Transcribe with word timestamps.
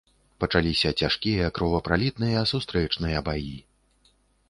Пачаліся 0.43 0.93
цяжкія, 1.01 1.51
кровапралітныя 1.59 2.49
сустрэчныя 2.55 3.17
баі. 3.33 3.57